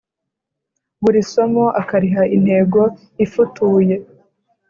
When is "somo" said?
1.31-1.65